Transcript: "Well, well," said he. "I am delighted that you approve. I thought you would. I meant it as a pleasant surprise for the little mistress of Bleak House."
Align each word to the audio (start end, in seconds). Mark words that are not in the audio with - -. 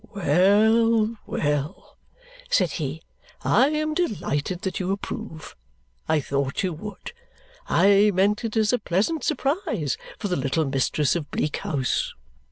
"Well, 0.15 1.15
well," 1.27 1.95
said 2.49 2.71
he. 2.71 3.03
"I 3.43 3.67
am 3.69 3.93
delighted 3.93 4.63
that 4.63 4.79
you 4.79 4.91
approve. 4.91 5.55
I 6.09 6.19
thought 6.19 6.63
you 6.63 6.73
would. 6.73 7.13
I 7.67 8.09
meant 8.11 8.43
it 8.43 8.57
as 8.57 8.73
a 8.73 8.79
pleasant 8.79 9.23
surprise 9.23 9.97
for 10.17 10.27
the 10.27 10.35
little 10.35 10.65
mistress 10.65 11.15
of 11.15 11.29
Bleak 11.29 11.57
House." 11.57 12.15